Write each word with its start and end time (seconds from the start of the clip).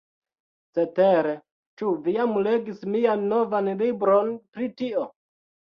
Cetere, 0.77 1.33
ĉu 1.83 1.93
vi 2.07 2.15
jam 2.17 2.35
legis 2.49 2.83
mian 2.97 3.25
novan 3.35 3.73
libron 3.85 4.37
pri 4.55 4.77
tio? 4.83 5.11